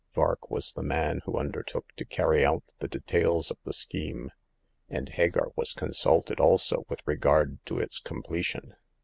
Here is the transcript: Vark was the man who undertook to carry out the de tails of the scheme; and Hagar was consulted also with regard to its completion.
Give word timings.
Vark 0.15 0.49
was 0.49 0.73
the 0.73 0.81
man 0.81 1.21
who 1.25 1.37
undertook 1.37 1.93
to 1.95 2.05
carry 2.05 2.43
out 2.43 2.63
the 2.79 2.87
de 2.87 3.01
tails 3.01 3.51
of 3.51 3.59
the 3.65 3.71
scheme; 3.71 4.31
and 4.89 5.09
Hagar 5.09 5.49
was 5.55 5.73
consulted 5.73 6.39
also 6.39 6.85
with 6.89 7.03
regard 7.05 7.63
to 7.67 7.77
its 7.77 7.99
completion. 7.99 8.73